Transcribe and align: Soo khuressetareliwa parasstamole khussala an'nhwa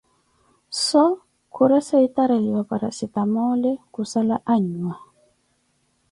Soo 0.87 1.11
khuressetareliwa 1.53 2.61
parasstamole 2.69 3.71
khussala 3.93 4.35
an'nhwa 4.53 4.95